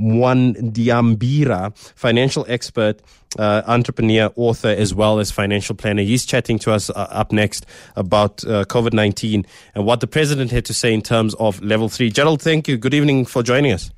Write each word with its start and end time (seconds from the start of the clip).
Mwandiambira, 0.00 1.76
financial 1.94 2.44
expert, 2.48 3.00
uh, 3.38 3.62
entrepreneur, 3.66 4.32
author, 4.36 4.68
as 4.68 4.94
well 4.94 5.18
as 5.18 5.30
financial 5.30 5.74
planner. 5.74 6.02
He's 6.02 6.26
chatting 6.26 6.58
to 6.60 6.72
us 6.72 6.90
uh, 6.90 7.06
up 7.10 7.32
next 7.32 7.66
about 7.96 8.44
uh, 8.44 8.64
COVID 8.64 8.92
19 8.92 9.46
and 9.74 9.84
what 9.84 10.00
the 10.00 10.06
president 10.06 10.50
had 10.50 10.64
to 10.66 10.74
say 10.74 10.92
in 10.92 11.02
terms 11.02 11.34
of 11.34 11.62
level 11.62 11.88
three. 11.88 12.10
Gerald, 12.10 12.42
thank 12.42 12.68
you. 12.68 12.76
Good 12.76 12.94
evening 12.94 13.26
for 13.26 13.42
joining 13.42 13.72
us. 13.72 13.90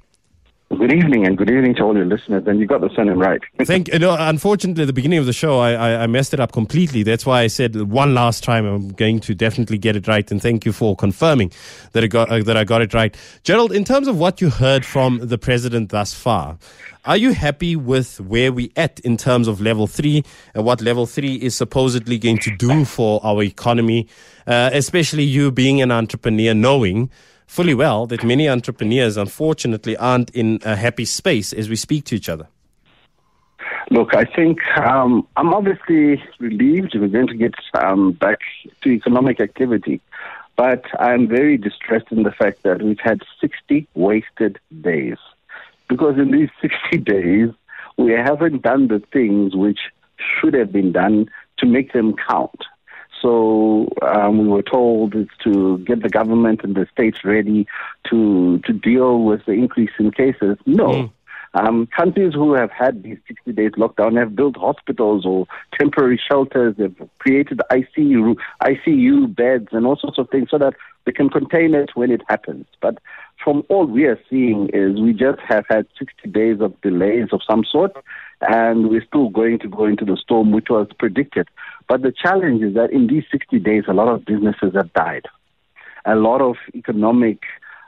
Good 0.82 0.95
evening, 0.95 1.24
and 1.29 1.38
good 1.38 1.48
evening 1.48 1.76
to 1.76 1.85
all 1.85 1.94
your 1.94 2.06
listeners. 2.06 2.42
And 2.44 2.58
you 2.58 2.67
got 2.67 2.80
the 2.80 2.90
surname 2.92 3.17
right. 3.17 3.40
Thank 3.62 3.87
you. 3.87 4.01
Know, 4.01 4.17
unfortunately, 4.19 4.82
at 4.82 4.87
the 4.87 4.92
beginning 4.92 5.21
of 5.21 5.26
the 5.26 5.32
show, 5.32 5.60
I, 5.60 5.74
I, 5.74 6.03
I, 6.03 6.06
messed 6.08 6.35
it 6.35 6.40
up 6.40 6.51
completely. 6.51 7.04
That's 7.04 7.24
why 7.24 7.42
I 7.42 7.46
said 7.46 7.82
one 7.82 8.14
last 8.14 8.42
time 8.42 8.67
I'm 8.67 8.88
going 8.88 9.21
to 9.21 9.32
definitely 9.32 9.78
get 9.78 9.95
it 9.95 10.08
right. 10.08 10.28
And 10.28 10.42
thank 10.42 10.67
you 10.67 10.72
for 10.72 10.96
confirming 10.96 11.53
that, 11.92 12.03
I 12.03 12.08
got, 12.08 12.31
uh, 12.31 12.42
that 12.42 12.56
I 12.56 12.64
got 12.64 12.82
it 12.82 12.95
right. 12.95 13.17
Gerald, 13.45 13.71
in 13.71 13.85
terms 13.85 14.08
of 14.08 14.18
what 14.18 14.40
you 14.40 14.50
heard 14.50 14.85
from 14.85 15.21
the 15.22 15.38
president 15.38 15.90
thus 15.90 16.14
far, 16.14 16.59
are 17.05 17.16
you 17.16 17.33
happy 17.33 17.77
with 17.77 18.20
where 18.20 18.52
we 18.52 18.72
at 18.74 18.98
in 19.00 19.16
terms 19.16 19.46
of 19.46 19.60
level 19.60 19.86
three 19.86 20.24
and 20.52 20.64
what 20.64 20.80
level 20.80 21.06
three 21.06 21.36
is 21.36 21.55
supposedly 21.55 22.19
going 22.19 22.38
to 22.38 22.56
do 22.56 22.84
for 22.84 23.24
our 23.24 23.44
economy, 23.44 24.08
uh, 24.48 24.70
especially 24.72 25.22
you 25.22 25.52
being 25.52 25.80
an 25.80 25.92
entrepreneur, 25.92 26.55
knowing 26.55 27.08
fully 27.52 27.74
well 27.74 28.06
that 28.06 28.24
many 28.24 28.48
entrepreneurs, 28.48 29.19
unfortunately, 29.19 29.95
aren't 29.98 30.30
in 30.30 30.59
a 30.65 30.74
happy 30.74 31.05
space 31.05 31.52
as 31.52 31.69
we 31.69 31.77
speak 31.77 32.02
to 32.06 32.15
each 32.16 32.30
other? 32.30 32.48
Look, 33.91 34.15
I 34.15 34.25
think 34.25 34.59
um, 34.78 35.27
I'm 35.37 35.52
obviously 35.52 36.23
relieved 36.38 36.95
we're 36.95 37.09
going 37.09 37.27
to 37.27 37.34
get 37.34 37.55
um, 37.75 38.12
back 38.12 38.38
to 38.80 38.88
economic 38.88 39.38
activity, 39.38 40.01
but 40.56 40.83
I'm 40.98 41.28
very 41.28 41.59
distressed 41.59 42.11
in 42.11 42.23
the 42.23 42.33
fact 42.33 42.62
that 42.62 42.80
we've 42.80 42.98
had 42.98 43.20
60 43.42 43.87
wasted 43.95 44.59
days. 44.80 45.19
Because 45.91 46.16
in 46.16 46.30
these 46.30 46.48
60 46.62 46.97
days, 46.98 47.50
we 47.98 48.12
haven't 48.12 48.62
done 48.62 48.89
the 48.89 49.03
things 49.12 49.55
which 49.55 49.80
should 50.16 50.55
have 50.55 50.72
been 50.72 50.91
done 50.91 51.28
to 51.59 51.66
make 51.66 51.92
them 51.92 52.14
count. 52.16 52.64
So 53.23 53.89
um, 54.03 54.39
we 54.39 54.48
were 54.48 54.62
told 54.62 55.15
to 55.45 55.78
get 55.78 56.03
the 56.03 56.09
government 56.09 56.61
and 56.65 56.75
the 56.75 56.87
states 56.92 57.25
ready 57.25 57.67
to 58.11 58.59
to 58.67 58.73
deal 58.73 59.23
with 59.23 59.45
the 59.47 59.53
increase 59.53 59.92
in 59.98 60.11
cases. 60.11 60.59
No. 60.67 60.89
Mm. 60.89 61.11
Um, 61.55 61.86
countries 61.95 62.33
who 62.33 62.55
have 62.55 62.70
had 62.70 63.03
these 63.03 63.19
60 63.28 63.53
days 63.53 63.72
lockdown 63.72 64.19
have 64.19 64.34
built 64.34 64.56
hospitals 64.56 65.27
or 65.27 65.47
temporary 65.78 66.19
shelters. 66.19 66.75
They've 66.78 67.09
created 67.19 67.61
ICU, 67.70 68.36
ICU 68.62 69.34
beds 69.34 69.69
and 69.72 69.84
all 69.84 69.97
sorts 69.97 70.19
of 70.19 70.31
things 70.31 70.48
so 70.50 70.59
that 70.59 70.75
they 71.05 71.12
can 71.12 71.28
contain 71.28 71.75
it 71.75 71.91
when 71.94 72.11
it 72.11 72.22
happens. 72.27 72.64
But 72.81 72.98
from 73.42 73.64
all 73.69 73.86
we 73.86 74.05
are 74.05 74.19
seeing 74.31 74.70
is 74.72 74.98
we 74.98 75.12
just 75.12 75.41
have 75.47 75.67
had 75.69 75.86
60 75.98 76.31
days 76.31 76.61
of 76.61 76.81
delays 76.81 77.28
of 77.33 77.42
some 77.48 77.64
sort, 77.70 77.92
and 78.41 78.89
we're 78.89 79.05
still 79.05 79.28
going 79.28 79.59
to 79.59 79.69
go 79.69 79.84
into 79.84 80.06
the 80.06 80.16
storm, 80.16 80.53
which 80.53 80.70
was 80.70 80.89
predicted. 80.98 81.48
But 81.87 82.00
the 82.00 82.12
challenge 82.12 82.62
is 82.62 82.75
that 82.75 82.92
in 82.92 83.09
these 83.09 83.25
60 83.31 83.59
days, 83.59 83.84
a 83.89 83.92
lot 83.92 84.09
of 84.09 84.25
businesses 84.25 84.72
have 84.75 84.92
died. 84.94 85.27
A 86.06 86.14
lot 86.14 86.41
of 86.41 86.56
economic 86.75 87.42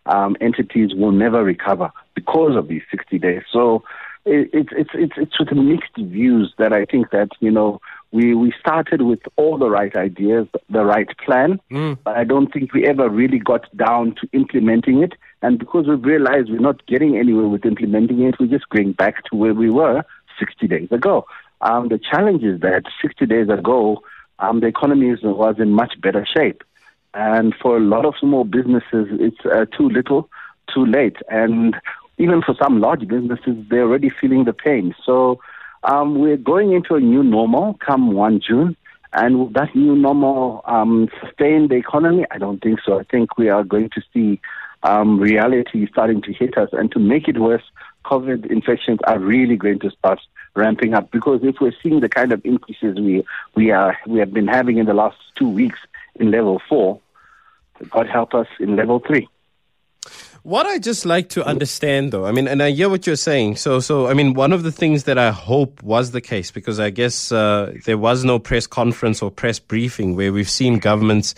um, 0.06 0.36
entities 0.40 0.94
will 0.94 1.12
never 1.12 1.42
recover 1.42 1.90
because 2.14 2.56
of 2.56 2.68
these 2.68 2.82
60 2.90 3.18
days. 3.18 3.42
So 3.52 3.82
it's 4.26 4.70
it's 4.72 4.90
it's 4.94 5.12
it's 5.16 5.38
with 5.38 5.52
mixed 5.52 5.96
views 5.98 6.54
that 6.56 6.72
I 6.72 6.86
think 6.86 7.10
that 7.10 7.28
you 7.40 7.50
know 7.50 7.80
we 8.10 8.34
we 8.34 8.54
started 8.58 9.02
with 9.02 9.20
all 9.36 9.58
the 9.58 9.68
right 9.68 9.94
ideas, 9.94 10.46
the 10.70 10.84
right 10.84 11.08
plan, 11.18 11.60
mm. 11.70 11.98
but 12.04 12.16
I 12.16 12.24
don't 12.24 12.52
think 12.52 12.72
we 12.72 12.86
ever 12.86 13.08
really 13.08 13.38
got 13.38 13.64
down 13.76 14.14
to 14.20 14.28
implementing 14.32 15.02
it. 15.02 15.12
And 15.42 15.58
because 15.58 15.86
we've 15.86 16.02
realized 16.02 16.50
we're 16.50 16.58
not 16.58 16.86
getting 16.86 17.18
anywhere 17.18 17.48
with 17.48 17.66
implementing 17.66 18.22
it, 18.22 18.36
we're 18.40 18.46
just 18.46 18.68
going 18.70 18.92
back 18.92 19.24
to 19.24 19.36
where 19.36 19.52
we 19.52 19.68
were 19.68 20.02
60 20.38 20.68
days 20.68 20.88
ago. 20.90 21.26
Um, 21.60 21.88
the 21.88 21.98
challenge 21.98 22.42
is 22.44 22.60
that 22.60 22.84
60 23.02 23.26
days 23.26 23.48
ago, 23.48 24.02
um, 24.38 24.60
the 24.60 24.66
economy 24.68 25.14
was 25.22 25.56
in 25.58 25.70
much 25.70 26.00
better 26.00 26.26
shape. 26.26 26.62
And 27.12 27.54
for 27.60 27.76
a 27.76 27.80
lot 27.80 28.04
of 28.04 28.14
small 28.18 28.44
businesses, 28.44 29.08
it's 29.20 29.44
uh, 29.44 29.66
too 29.76 29.88
little, 29.88 30.28
too 30.72 30.84
late. 30.84 31.16
And 31.28 31.76
even 32.18 32.42
for 32.42 32.54
some 32.60 32.80
large 32.80 33.06
businesses, 33.06 33.56
they're 33.68 33.82
already 33.82 34.10
feeling 34.10 34.44
the 34.44 34.52
pain. 34.52 34.94
So 35.04 35.40
um, 35.82 36.18
we're 36.18 36.36
going 36.36 36.72
into 36.72 36.94
a 36.94 37.00
new 37.00 37.22
normal 37.22 37.74
come 37.74 38.12
1 38.12 38.40
June. 38.40 38.76
And 39.12 39.38
will 39.38 39.50
that 39.50 39.74
new 39.76 39.94
normal 39.94 40.62
um, 40.64 41.08
sustain 41.20 41.68
the 41.68 41.76
economy? 41.76 42.26
I 42.32 42.38
don't 42.38 42.60
think 42.60 42.80
so. 42.84 42.98
I 42.98 43.04
think 43.04 43.38
we 43.38 43.48
are 43.48 43.62
going 43.62 43.90
to 43.90 44.02
see 44.12 44.40
um, 44.82 45.20
reality 45.20 45.86
starting 45.88 46.20
to 46.22 46.32
hit 46.32 46.58
us. 46.58 46.70
And 46.72 46.90
to 46.92 46.98
make 46.98 47.28
it 47.28 47.38
worse, 47.38 47.62
COVID 48.04 48.50
infections 48.50 48.98
are 49.06 49.18
really 49.18 49.56
going 49.56 49.78
to 49.80 49.90
start 49.90 50.20
ramping 50.54 50.94
up 50.94 51.10
because 51.10 51.40
if 51.42 51.56
we're 51.60 51.74
seeing 51.82 52.00
the 52.00 52.08
kind 52.08 52.32
of 52.32 52.44
increases 52.44 52.96
we 52.96 53.24
we 53.56 53.72
are 53.72 53.98
we 54.06 54.20
have 54.20 54.32
been 54.32 54.46
having 54.46 54.78
in 54.78 54.86
the 54.86 54.94
last 54.94 55.16
two 55.34 55.48
weeks 55.48 55.78
in 56.16 56.30
level 56.30 56.60
four, 56.68 57.00
God 57.90 58.08
help 58.08 58.34
us 58.34 58.46
in 58.60 58.76
level 58.76 59.00
three. 59.00 59.28
What 60.44 60.66
I 60.66 60.78
just 60.78 61.06
like 61.06 61.30
to 61.30 61.46
understand, 61.46 62.12
though, 62.12 62.26
I 62.26 62.30
mean, 62.30 62.46
and 62.46 62.62
I 62.62 62.70
hear 62.70 62.90
what 62.90 63.06
you're 63.06 63.16
saying. 63.16 63.56
So, 63.56 63.80
so 63.80 64.08
I 64.08 64.12
mean, 64.12 64.34
one 64.34 64.52
of 64.52 64.62
the 64.62 64.70
things 64.70 65.04
that 65.04 65.16
I 65.16 65.30
hope 65.30 65.82
was 65.82 66.10
the 66.10 66.20
case, 66.20 66.50
because 66.50 66.78
I 66.78 66.90
guess 66.90 67.32
uh, 67.32 67.72
there 67.86 67.96
was 67.96 68.26
no 68.26 68.38
press 68.38 68.66
conference 68.66 69.22
or 69.22 69.30
press 69.30 69.58
briefing 69.58 70.16
where 70.16 70.34
we've 70.34 70.50
seen 70.50 70.80
governments 70.80 71.34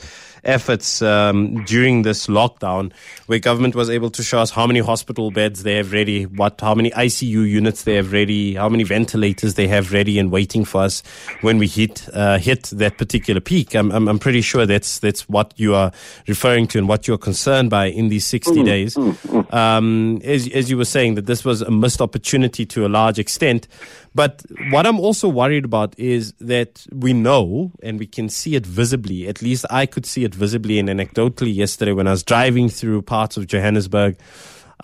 efforts 0.47 1.03
um, 1.03 1.63
during 1.65 2.03
this 2.03 2.29
lockdown, 2.29 2.93
where 3.27 3.39
government 3.39 3.75
was 3.75 3.91
able 3.91 4.11
to 4.11 4.23
show 4.23 4.39
us 4.39 4.51
how 4.51 4.67
many 4.67 4.81
hospital 4.81 5.31
beds 5.31 5.63
they 5.63 5.75
have 5.75 5.93
ready, 5.93 6.25
what, 6.25 6.61
how 6.61 6.75
many 6.75 6.91
ICU 6.91 7.49
units 7.49 7.83
they 7.83 7.97
have 7.97 8.13
ready, 8.13 8.55
how 8.55 8.69
many 8.69 8.85
ventilators 8.85 9.55
they 9.55 9.69
have 9.69 9.93
ready 9.93 10.19
and 10.19 10.31
waiting 10.31 10.65
for 10.65 10.83
us 10.83 11.03
when 11.41 11.59
we 11.59 11.67
hit 11.67 12.09
uh, 12.13 12.39
hit 12.39 12.65
that 12.65 12.97
particular 12.97 13.41
peak. 13.41 13.75
I'm, 13.75 13.91
I'm, 13.93 14.09
I'm 14.09 14.19
pretty 14.19 14.41
sure 14.41 14.67
that's 14.67 15.01
that's 15.01 15.29
what 15.29 15.53
you 15.57 15.75
are 15.75 15.93
referring 16.27 16.67
to 16.69 16.79
and 16.79 16.89
what 16.89 17.07
you're 17.07 17.19
concerned 17.19 17.71
by 17.71 17.87
in 17.87 18.09
these 18.09 18.25
60 18.27 18.53
mm, 18.53 18.65
days. 18.65 18.96
Mm, 18.97 19.13
mm. 19.13 19.55
Um, 19.55 20.21
as 20.25 20.49
as 20.49 20.71
you 20.71 20.79
were 20.79 20.87
saying 20.87 21.17
that 21.17 21.27
this 21.27 21.45
was 21.45 21.61
a 21.61 21.71
missed 21.71 22.01
opportunity 22.01 22.65
to 22.67 22.87
a 22.87 22.89
large 22.89 23.19
extent. 23.19 23.69
But 24.15 24.43
what 24.71 24.87
I'm 24.87 24.99
also 24.99 25.29
worried 25.29 25.67
about 25.67 25.99
is 25.99 26.33
that 26.41 26.87
we 26.91 27.13
know 27.13 27.73
and 27.83 27.99
we 27.99 28.07
can 28.07 28.31
see 28.31 28.57
it 28.57 28.65
visibly. 28.65 29.29
At 29.29 29.43
least 29.43 29.67
I 29.71 29.85
could 29.85 30.07
see 30.07 30.25
it 30.25 30.35
visibly 30.35 30.79
and 30.79 30.89
anecdotally 30.89 31.55
yesterday 31.55 31.93
when 31.93 32.07
I 32.07 32.13
was 32.13 32.23
driving 32.23 32.71
through 32.71 33.03
parts 33.03 33.37
of 33.37 33.47
Johannesburg. 33.47 34.17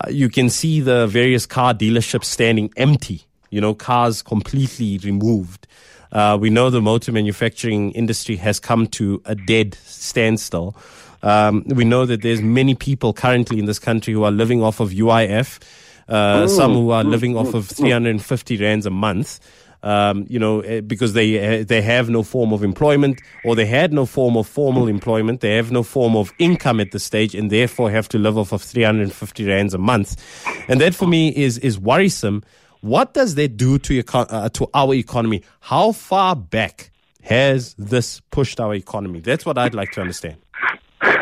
Uh, 0.01 0.11
you 0.11 0.29
can 0.29 0.51
see 0.51 0.81
the 0.81 1.07
various 1.07 1.47
car 1.47 1.73
dealerships 1.73 2.25
standing 2.25 2.71
empty, 2.77 3.23
you 3.51 3.61
know, 3.61 3.75
cars 3.75 4.21
completely 4.23 4.99
removed. 4.99 5.67
Uh, 6.13 6.37
we 6.39 6.51
know 6.51 6.69
the 6.69 6.83
motor 6.83 7.13
manufacturing 7.13 7.93
industry 7.93 8.37
has 8.37 8.61
come 8.61 8.87
to 8.87 9.23
a 9.25 9.35
dead 9.35 9.75
standstill. 9.85 10.77
Um, 11.23 11.65
we 11.67 11.85
know 11.85 12.05
that 12.07 12.23
there's 12.23 12.43
many 12.43 12.75
people 12.75 13.13
currently 13.13 13.59
in 13.59 13.67
this 13.67 13.79
country 13.79 14.13
who 14.13 14.25
are 14.25 14.33
living 14.33 14.63
off 14.63 14.81
of 14.81 14.91
UIF 14.91 15.61
uh, 16.09 16.47
some 16.47 16.75
who 16.75 16.91
are 16.91 17.05
living 17.05 17.37
off 17.37 17.55
of 17.55 17.69
350 17.69 18.57
rands 18.59 18.87
a 18.87 18.91
month. 18.91 19.41
Um, 19.85 20.27
you 20.29 20.39
know, 20.39 20.61
eh, 20.61 20.81
because 20.81 21.13
they 21.13 21.39
eh, 21.39 21.65
they 21.65 21.83
have 21.83 22.09
no 22.09 22.23
form 22.23 22.53
of 22.53 22.63
employment 22.63 23.21
or 23.45 23.57
they 23.57 23.67
had 23.67 23.93
no 23.93 24.07
form 24.07 24.37
of 24.37 24.47
formal 24.47 24.87
employment, 24.87 25.41
they 25.41 25.57
have 25.57 25.73
no 25.73 25.83
form 25.83 26.15
of 26.15 26.33
income 26.39 26.79
at 26.79 26.93
the 26.93 27.01
stage, 27.01 27.35
and 27.35 27.51
therefore 27.51 27.91
have 27.91 28.09
to 28.11 28.19
live 28.19 28.39
off 28.39 28.53
of 28.53 28.63
350 28.63 29.45
rands 29.45 29.75
a 29.75 29.79
month, 29.79 30.23
and 30.69 30.81
that 30.81 30.95
for 30.95 31.09
me 31.09 31.35
is 31.35 31.59
is 31.59 31.81
worrisome. 31.81 32.45
What 32.81 33.13
does 33.13 33.35
that 33.35 33.57
do 33.57 33.77
to 33.81 34.05
uh, 34.15 34.49
to 34.51 34.71
our 34.73 34.95
economy? 34.95 35.43
How 35.59 35.91
far 35.91 36.37
back 36.37 36.93
has 37.23 37.75
this 37.75 38.21
pushed 38.31 38.61
our 38.61 38.75
economy? 38.77 39.19
That's 39.19 39.45
what 39.45 39.59
I'd 39.59 39.75
like 39.75 39.91
to 39.93 40.01
understand. 40.01 40.37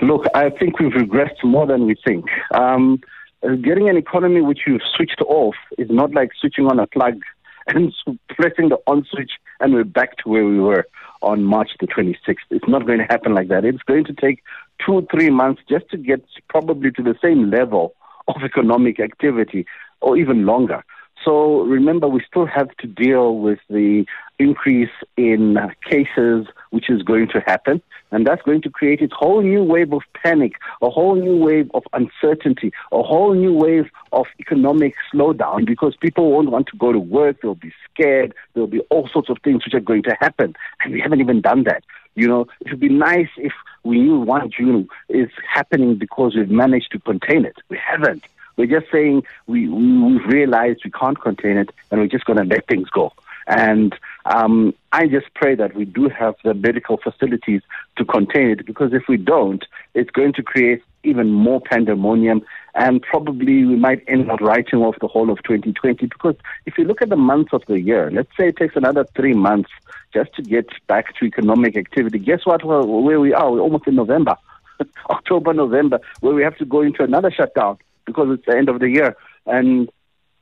Look, 0.03 0.25
I 0.35 0.51
think 0.51 0.79
we've 0.79 0.93
regressed 0.93 1.43
more 1.43 1.67
than 1.67 1.87
we 1.87 1.97
think. 2.07 2.27
Um, 2.55 3.01
getting 3.43 3.89
an 3.89 3.97
economy 3.97 4.41
which 4.43 4.61
you've 4.67 4.83
switched 4.97 5.21
off 5.27 5.55
is 5.79 5.89
not 5.91 6.13
like 6.13 6.31
switching 6.39 6.67
on 6.67 6.79
a 6.79 6.87
plug 6.87 7.21
and 7.67 7.93
pressing 8.29 8.69
the 8.69 8.79
on 8.87 9.07
switch 9.11 9.33
and 9.61 9.75
we're 9.75 9.85
back 9.85 10.17
to 10.19 10.29
where 10.29 10.45
we 10.45 10.59
were 10.59 10.87
on 11.23 11.45
March 11.45 11.71
the 11.81 11.87
26th. 11.87 12.37
It's 12.51 12.69
not 12.69 12.87
going 12.87 12.99
to 12.99 13.05
happen 13.05 13.35
like 13.35 13.49
that. 13.49 13.65
It's 13.65 13.83
going 13.83 14.05
to 14.05 14.15
take 14.15 14.43
two, 14.85 14.93
or 14.93 15.03
three 15.11 15.31
months 15.31 15.63
just 15.69 15.89
to 15.91 15.99
get 15.99 16.25
probably 16.49 16.91
to 16.93 17.03
the 17.03 17.15
same 17.23 17.51
level 17.51 17.95
of 18.29 18.43
economic 18.43 19.01
activity 19.01 19.67
or 20.01 20.17
even 20.17 20.47
longer. 20.47 20.83
So 21.25 21.63
remember, 21.63 22.09
we 22.09 22.23
still 22.27 22.47
have 22.47 22.75
to 22.79 22.87
deal 22.87 23.39
with 23.39 23.59
the 23.69 24.07
increase 24.39 24.91
in 25.17 25.59
cases, 25.89 26.47
which 26.71 26.89
is 26.89 27.03
going 27.03 27.29
to 27.29 27.41
happen. 27.41 27.83
And 28.13 28.27
that's 28.27 28.43
going 28.43 28.63
to 28.63 28.71
create 28.71 29.03
a 29.03 29.09
whole 29.15 29.43
new 29.43 29.63
wave 29.63 29.93
of 29.93 30.03
panic, 30.15 30.55
a 30.83 30.91
whole 30.91 31.15
new 31.15 31.37
wave 31.37 31.71
of 31.75 31.85
uncertainty, 31.93 32.73
a 32.91 33.03
whole 33.03 33.35
new 33.35 33.53
wave 33.53 33.89
of 34.13 34.27
economic 34.41 34.95
slowdown 35.13 35.65
because 35.67 35.95
people 35.95 36.33
won't 36.33 36.51
want 36.51 36.67
to 36.69 36.77
go 36.77 36.91
to 36.91 36.99
work. 36.99 37.41
They'll 37.41 37.55
be 37.55 37.73
scared. 37.93 38.35
There'll 38.55 38.67
be 38.67 38.81
all 38.91 39.09
sorts 39.09 39.29
of 39.29 39.37
things 39.45 39.65
which 39.65 39.75
are 39.75 39.81
going 39.81 40.03
to 40.05 40.17
happen. 40.19 40.57
And 40.83 40.93
we 40.93 41.01
haven't 41.01 41.21
even 41.21 41.41
done 41.41 41.65
that. 41.65 41.85
You 42.17 42.27
know, 42.27 42.47
it 42.61 42.71
would 42.71 42.81
be 42.81 42.89
nice 42.89 43.29
if 43.37 43.53
we 43.85 44.01
knew 44.01 44.19
1 44.19 44.51
June 44.51 44.89
is 45.09 45.31
happening 45.49 45.97
because 45.97 46.35
we've 46.35 46.51
managed 46.51 46.91
to 46.93 46.99
contain 46.99 47.45
it. 47.45 47.57
We 47.69 47.79
haven't. 47.79 48.25
We're 48.61 48.79
just 48.79 48.93
saying 48.93 49.23
we, 49.47 49.69
we, 49.71 50.19
have 50.19 50.27
realized 50.27 50.83
we 50.85 50.91
can't 50.91 51.19
contain 51.19 51.57
it 51.57 51.71
and 51.91 51.99
we're 51.99 52.09
just 52.09 52.27
going 52.27 52.37
to 52.37 52.45
let 52.45 52.67
things 52.67 52.91
go. 52.91 53.11
And 53.47 53.99
um, 54.27 54.75
I 54.93 55.07
just 55.07 55.33
pray 55.33 55.55
that 55.55 55.75
we 55.75 55.87
do 55.87 56.11
have 56.11 56.35
the 56.45 56.53
medical 56.53 56.99
facilities 56.99 57.63
to 57.97 58.05
contain 58.05 58.51
it 58.51 58.67
because 58.67 58.93
if 58.93 59.05
we 59.09 59.17
don't, 59.17 59.65
it's 59.95 60.11
going 60.11 60.35
to 60.35 60.43
create 60.43 60.83
even 61.05 61.31
more 61.31 61.63
pandemonium 61.63 62.43
and 62.75 63.01
probably 63.01 63.65
we 63.65 63.77
might 63.77 64.05
end 64.07 64.31
up 64.31 64.43
writing 64.43 64.81
off 64.81 64.97
the 65.01 65.09
whole 65.09 65.31
of 65.31 65.43
2020 65.45 66.05
because 66.05 66.37
if 66.67 66.77
you 66.77 66.85
look 66.85 67.01
at 67.01 67.09
the 67.09 67.17
months 67.17 67.55
of 67.55 67.63
the 67.67 67.81
year, 67.81 68.11
let's 68.13 68.29
say 68.39 68.49
it 68.49 68.59
takes 68.59 68.77
another 68.77 69.07
three 69.17 69.33
months 69.33 69.71
just 70.13 70.35
to 70.35 70.43
get 70.43 70.67
back 70.87 71.17
to 71.17 71.25
economic 71.25 71.79
activity. 71.79 72.19
Guess 72.19 72.45
what? 72.45 72.63
Where 72.63 73.21
we 73.21 73.33
are, 73.33 73.53
we're 73.53 73.61
almost 73.61 73.87
in 73.87 73.95
November, 73.95 74.37
October, 75.09 75.55
November, 75.55 75.99
where 76.21 76.35
we 76.35 76.43
have 76.43 76.59
to 76.59 76.67
go 76.67 76.83
into 76.83 77.03
another 77.03 77.31
shutdown 77.31 77.79
because 78.11 78.29
it's 78.31 78.47
the 78.47 78.57
end 78.57 78.69
of 78.69 78.81
the 78.81 78.89
year. 78.89 79.17
And 79.47 79.91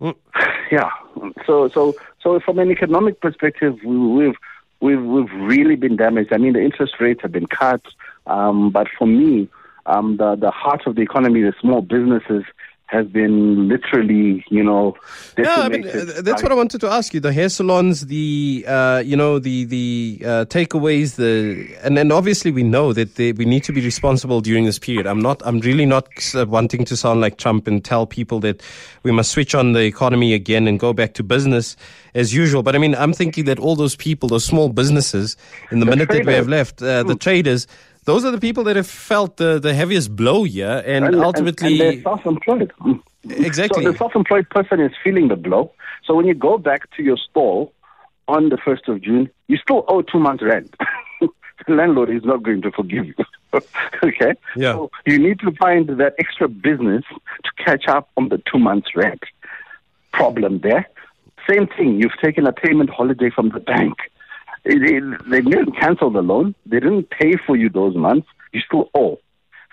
mm. 0.01 0.15
yeah, 0.71 0.91
so 1.47 1.69
so 1.69 1.95
so 2.23 2.41
from 2.41 2.59
an 2.59 2.71
economic 2.71 3.21
perspective, 3.21 3.79
we've 3.85 4.37
we've 4.81 5.03
we've 5.03 5.33
really 5.33 5.77
been 5.77 5.97
damaged. 5.97 6.33
I 6.33 6.39
mean, 6.39 6.55
the 6.55 6.63
interest 6.63 6.95
rates 7.01 7.23
have 7.23 7.33
been 7.33 7.47
cut, 7.47 7.83
um, 8.27 8.71
but 8.71 8.89
for 8.99 9.07
me, 9.07 9.49
um, 9.87 10.17
the 10.17 10.37
the 10.37 10.51
heart 10.51 10.87
of 10.87 10.97
the 10.97 11.03
economy, 11.03 11.43
the 11.43 11.55
small 11.61 11.83
businesses, 11.83 12.45
has 12.89 13.07
been 13.07 13.69
literally, 13.69 14.45
you 14.49 14.65
know, 14.65 14.97
yeah. 15.37 15.57
I 15.59 15.69
mean, 15.69 15.87
uh, 15.87 16.23
that's 16.23 16.43
what 16.43 16.51
I 16.51 16.55
wanted 16.55 16.81
to 16.81 16.89
ask 16.89 17.13
you. 17.13 17.21
The 17.21 17.35
hair 17.35 17.51
salons, 17.51 18.07
the 18.07 18.65
uh, 18.67 19.03
you 19.05 19.15
know, 19.15 19.39
the 19.39 19.65
the 19.67 20.23
uh, 20.25 20.45
takeaways, 20.47 21.17
the 21.17 21.77
and 21.83 21.99
then 21.99 22.11
obviously 22.11 22.51
we 22.51 22.63
know 22.63 22.95
that 22.95 23.17
they, 23.17 23.33
we 23.33 23.45
need 23.45 23.63
to 23.65 23.73
be 23.73 23.83
responsible 23.83 24.41
during 24.41 24.65
this 24.65 24.79
period. 24.79 25.07
I'm 25.07 25.21
not. 25.21 25.43
I'm 25.45 25.61
really 25.61 25.85
not 25.85 26.09
uh, 26.35 26.47
wanting 26.47 26.87
to 26.87 26.97
sound 26.97 27.21
like 27.21 27.37
Trump 27.37 27.67
and 27.67 27.85
tell 27.85 28.07
people 28.07 28.41
that 28.41 28.63
we 29.03 29.13
must 29.13 29.33
switch 29.33 29.55
on 29.55 29.75
the 29.75 29.83
economy 29.83 30.33
again 30.33 30.67
and 30.67 30.81
go 30.81 30.95
back 30.95 31.13
to 31.15 31.23
business 31.23 31.77
as 32.15 32.35
usual. 32.35 32.63
But 32.63 32.75
I 32.75 32.79
mean, 32.79 32.95
I'm 32.95 33.13
thinking 33.13 33.45
that 33.45 33.59
all 33.59 33.77
those 33.77 33.97
people, 33.97 34.31
those 34.31 34.47
small 34.47 34.71
businesses, 34.71 35.37
in 35.71 35.81
the, 35.81 35.85
the 35.85 35.91
minute 35.91 36.07
traders. 36.07 36.25
that 36.25 36.31
we 36.31 36.37
have 36.37 36.49
left, 36.49 36.83
uh, 36.83 37.03
the 37.03 37.13
hmm. 37.13 37.19
traders 37.19 37.67
those 38.09 38.25
are 38.25 38.31
the 38.31 38.41
people 38.41 38.65
that 38.65 38.77
have 38.77 38.87
felt 38.87 39.37
the, 39.37 39.59
the 39.59 39.75
heaviest 39.75 40.17
blow 40.17 40.45
here, 40.45 40.83
and, 40.87 41.05
and 41.05 41.17
ultimately. 41.17 41.75
And, 41.75 41.81
and 41.83 41.97
they're 41.97 42.03
self 42.03 42.25
employed. 42.25 42.73
Mm. 42.81 43.03
Exactly. 43.29 43.85
So 43.85 43.93
the 43.93 43.99
self 43.99 44.17
employed 44.17 44.49
person 44.49 44.81
is 44.81 44.93
feeling 45.05 45.29
the 45.29 45.37
blow. 45.37 45.71
So 46.07 46.15
when 46.15 46.25
you 46.25 46.33
go 46.33 46.57
back 46.57 46.91
to 46.97 47.03
your 47.03 47.19
stall 47.19 47.71
on 48.27 48.49
the 48.49 48.57
1st 48.57 48.89
of 48.89 49.03
June, 49.03 49.29
you 49.49 49.59
still 49.59 49.85
owe 49.89 50.01
two 50.01 50.19
months' 50.19 50.43
rent. 50.43 50.75
the 51.21 51.75
landlord 51.75 52.09
is 52.09 52.25
not 52.25 52.43
going 52.43 52.63
to 52.63 52.71
forgive 52.71 53.05
you. 53.09 53.15
okay? 54.03 54.33
Yeah. 54.57 54.73
So 54.73 54.91
you 55.05 55.19
need 55.19 55.41
to 55.41 55.53
find 55.53 55.87
that 55.89 56.15
extra 56.19 56.49
business 56.49 57.05
to 57.45 57.51
catch 57.63 57.89
up 57.89 58.09
on 58.17 58.31
the 58.31 58.41
two 58.51 58.59
months' 58.59 58.89
rent. 58.97 59.23
Problem 60.13 60.61
there. 60.61 60.89
Same 61.47 61.67
thing, 61.67 62.01
you've 62.01 62.19
taken 62.23 62.47
a 62.47 62.53
payment 62.53 62.89
holiday 62.89 63.29
from 63.29 63.51
the 63.51 63.61
bank 63.61 63.99
they, 64.75 65.01
they 65.31 65.41
didn't 65.41 65.73
cancel 65.81 66.11
the 66.11 66.21
loan. 66.23 66.55
They 66.67 66.81
didn't 66.81 67.11
pay 67.11 67.37
for 67.47 67.57
you 67.57 67.69
those 67.69 67.97
months. 67.97 68.29
You 68.53 68.61
still 68.61 68.91
owe. 68.95 69.19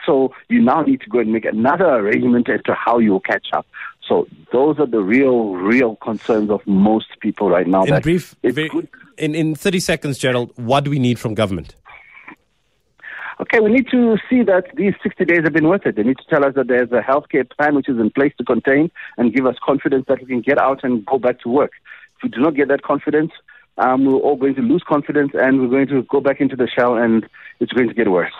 So 0.05 0.33
you 0.49 0.61
now 0.61 0.81
need 0.81 1.01
to 1.01 1.09
go 1.09 1.19
and 1.19 1.33
make 1.33 1.45
another 1.45 1.85
arrangement 1.85 2.49
as 2.49 2.61
to 2.65 2.73
how 2.73 2.99
you'll 2.99 3.19
catch 3.19 3.47
up. 3.53 3.65
So 4.07 4.27
those 4.51 4.79
are 4.79 4.85
the 4.85 5.01
real, 5.01 5.55
real 5.55 5.95
concerns 5.97 6.51
of 6.51 6.65
most 6.67 7.07
people 7.19 7.49
right 7.49 7.67
now. 7.67 7.83
In 7.83 8.01
brief, 8.01 8.35
very, 8.43 8.69
in, 9.17 9.33
in 9.33 9.55
30 9.55 9.79
seconds, 9.79 10.17
Gerald, 10.19 10.51
what 10.57 10.83
do 10.83 10.91
we 10.91 10.99
need 10.99 11.17
from 11.17 11.33
government? 11.33 11.75
Okay, 13.41 13.59
we 13.59 13.69
need 13.69 13.87
to 13.91 14.17
see 14.29 14.43
that 14.43 14.65
these 14.75 14.93
60 15.03 15.25
days 15.25 15.43
have 15.43 15.51
been 15.51 15.67
worth 15.67 15.85
it. 15.85 15.97
They 15.97 16.03
need 16.03 16.17
to 16.19 16.25
tell 16.29 16.45
us 16.45 16.55
that 16.55 16.67
there's 16.67 16.91
a 16.91 17.01
healthcare 17.01 17.49
plan 17.49 17.75
which 17.75 17.89
is 17.89 17.99
in 17.99 18.09
place 18.11 18.33
to 18.37 18.45
contain 18.45 18.91
and 19.17 19.33
give 19.33 19.45
us 19.45 19.55
confidence 19.65 20.05
that 20.07 20.21
we 20.21 20.27
can 20.27 20.41
get 20.41 20.57
out 20.57 20.83
and 20.83 21.05
go 21.05 21.17
back 21.17 21.41
to 21.41 21.49
work. 21.49 21.71
If 22.17 22.23
we 22.23 22.29
do 22.29 22.39
not 22.39 22.55
get 22.55 22.69
that 22.69 22.83
confidence, 22.83 23.31
um, 23.77 24.05
we're 24.05 24.19
all 24.19 24.35
going 24.35 24.55
to 24.55 24.61
lose 24.61 24.83
confidence 24.87 25.31
and 25.33 25.61
we're 25.61 25.67
going 25.67 25.87
to 25.87 26.03
go 26.03 26.21
back 26.21 26.39
into 26.39 26.55
the 26.55 26.67
shell 26.67 26.95
and 26.95 27.27
it's 27.59 27.71
going 27.71 27.87
to 27.87 27.93
get 27.93 28.09
worse. 28.09 28.33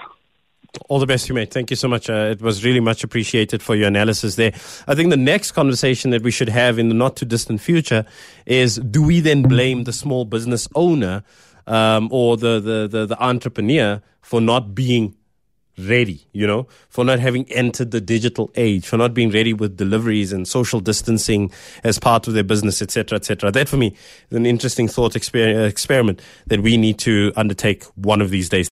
All 0.90 1.00
the 1.00 1.06
best, 1.06 1.30
you 1.30 1.36
mate. 1.36 1.54
Thank 1.54 1.70
you 1.70 1.76
so 1.76 1.88
much. 1.88 2.10
Uh, 2.10 2.30
it 2.32 2.42
was 2.42 2.66
really 2.66 2.80
much 2.80 3.04
appreciated 3.04 3.62
for 3.62 3.76
your 3.76 3.88
analysis 3.88 4.36
there. 4.36 4.52
I 4.88 4.96
think 4.96 5.10
the 5.10 5.18
next 5.18 5.54
conversation 5.54 6.12
that 6.12 6.22
we 6.22 6.32
should 6.32 6.50
have 6.50 6.78
in 6.78 6.90
the 6.90 6.96
not 6.96 7.16
too 7.16 7.26
distant 7.26 7.62
future 7.62 8.06
is 8.46 8.76
do 8.76 9.02
we 9.02 9.20
then 9.22 9.44
blame 9.44 9.86
the 9.86 9.94
small 9.94 10.26
business 10.26 10.68
owner 10.76 11.24
um, 11.68 12.10
or 12.12 12.38
the, 12.38 12.60
the, 12.60 12.88
the, 12.88 13.06
the 13.06 13.24
entrepreneur 13.24 14.02
for 14.22 14.42
not 14.42 14.76
being 14.76 15.16
ready, 15.78 16.26
you 16.32 16.48
know, 16.48 16.68
for 16.90 17.04
not 17.04 17.20
having 17.20 17.52
entered 17.52 17.92
the 17.92 18.00
digital 18.00 18.52
age, 18.56 18.88
for 18.88 18.98
not 18.98 19.14
being 19.14 19.30
ready 19.32 19.54
with 19.54 19.76
deliveries 19.78 20.32
and 20.32 20.48
social 20.48 20.80
distancing 20.80 21.52
as 21.84 22.00
part 22.00 22.28
of 22.28 22.34
their 22.34 22.44
business, 22.44 22.82
etc., 22.82 23.18
etc. 23.18 23.52
That 23.52 23.68
for 23.68 23.78
me 23.78 23.96
is 24.30 24.38
an 24.38 24.46
interesting 24.46 24.88
thought 24.88 25.14
exper- 25.14 25.68
experiment 25.68 26.22
that 26.48 26.62
we 26.62 26.78
need 26.78 26.98
to 27.00 27.34
undertake 27.36 27.84
one 27.96 28.22
of 28.22 28.30
these 28.30 28.50
days. 28.50 28.64